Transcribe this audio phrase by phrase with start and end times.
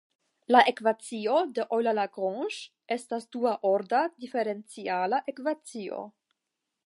[0.53, 6.03] La ekvacio de Euler–Lagrange estas dua-orda diferenciala ekvacio.